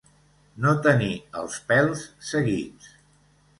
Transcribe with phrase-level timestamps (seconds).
[0.63, 1.09] No tenir
[1.43, 2.03] els pèls
[2.33, 2.93] seguits.